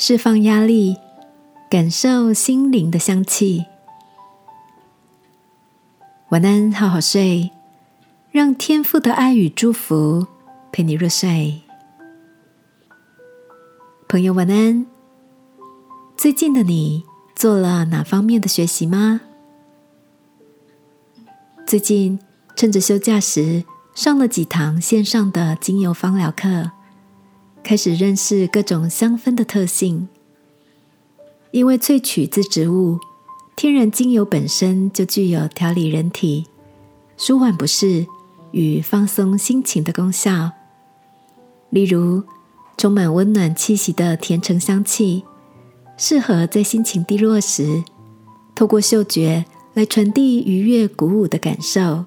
[0.00, 0.96] 释放压力，
[1.68, 3.64] 感受心灵的香气。
[6.28, 7.50] 晚安，好好睡，
[8.30, 10.28] 让天父的爱与祝福
[10.70, 11.62] 陪你入睡。
[14.08, 14.86] 朋友，晚安。
[16.16, 17.02] 最近的你
[17.34, 19.20] 做了哪方面的学习吗？
[21.66, 22.20] 最近
[22.54, 23.64] 趁着休假时
[23.96, 26.70] 上了几堂线上的精油芳疗课。
[27.68, 30.08] 开始认识各种香氛的特性，
[31.50, 32.98] 因为萃取自植物，
[33.56, 36.46] 天然精油本身就具有调理人体、
[37.18, 38.06] 舒缓不适
[38.52, 40.50] 与放松心情的功效。
[41.68, 42.22] 例如，
[42.78, 45.24] 充满温暖气息的甜橙香气，
[45.98, 47.84] 适合在心情低落时，
[48.54, 49.44] 透过嗅觉
[49.74, 52.06] 来传递愉悦鼓舞的感受。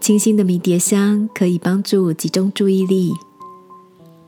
[0.00, 3.12] 清新的迷迭香可以帮助集中注意力。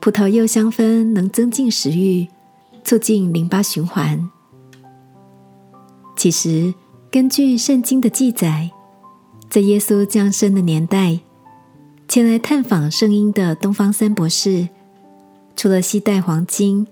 [0.03, 2.27] 葡萄柚香氛能增进食欲，
[2.83, 4.29] 促进淋巴循环。
[6.17, 6.73] 其实，
[7.09, 8.69] 根据圣经的记载，
[9.49, 11.21] 在耶稣降生的年代，
[12.09, 14.67] 前来探访圣婴的东方三博士，
[15.55, 16.85] 除了携带黄金，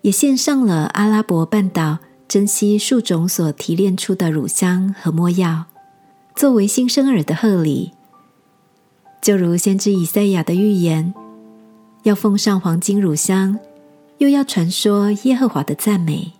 [0.00, 5.66] 也献上了阿拉伯半岛珍稀树种所提炼出的乳香和没药，
[6.34, 7.92] 作为新生儿的贺礼。
[9.20, 11.12] 就如先知以赛亚的预言。
[12.04, 13.58] 要奉上黄金乳香，
[14.18, 16.32] 又要传说耶和华的赞美。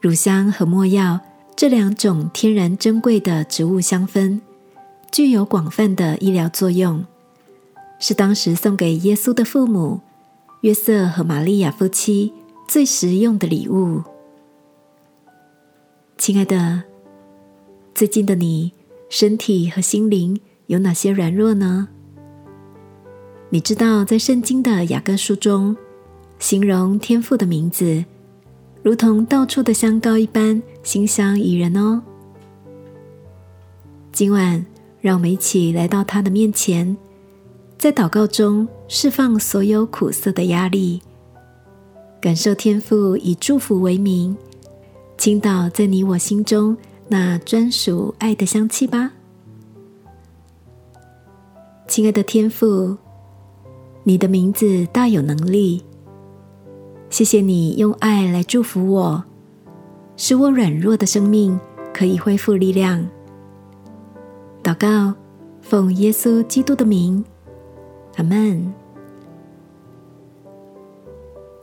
[0.00, 1.20] 乳香和没药
[1.54, 4.40] 这两种天然珍贵的植物香氛，
[5.12, 7.04] 具有广泛的医疗作用，
[7.98, 10.00] 是当时送给耶稣的父母
[10.62, 12.32] 约瑟和玛利亚夫妻
[12.66, 14.02] 最实用的礼物。
[16.16, 16.84] 亲爱的，
[17.94, 18.72] 最近的你，
[19.10, 21.88] 身体和心灵有哪些软弱呢？
[23.48, 25.74] 你知道，在圣经的雅各书中，
[26.40, 28.04] 形容天父的名字，
[28.82, 32.02] 如同到处的香膏一般，馨香宜人哦。
[34.10, 34.66] 今晚，
[35.00, 36.96] 让我们一起来到他的面前，
[37.78, 41.00] 在祷告中释放所有苦涩的压力，
[42.20, 44.36] 感受天父以祝福为名，
[45.16, 49.12] 倾倒在你我心中那专属爱的香气吧，
[51.86, 52.96] 亲爱的天父。
[54.08, 55.82] 你的名字大有能力，
[57.10, 59.24] 谢谢你用爱来祝福我，
[60.16, 61.58] 使我软弱的生命
[61.92, 63.04] 可以恢复力量。
[64.62, 65.12] 祷告，
[65.60, 67.24] 奉耶稣基督的名，
[68.14, 68.72] 阿门。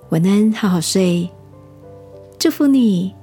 [0.10, 1.30] 晚安，好好睡，
[2.38, 3.16] 祝福你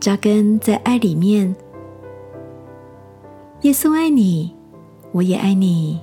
[0.00, 1.54] 扎根在爱里面。
[3.60, 4.52] 耶稣爱你，
[5.12, 6.00] 我也爱你。